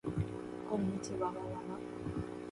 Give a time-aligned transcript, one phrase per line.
[0.67, 1.35] こんにちわわわわ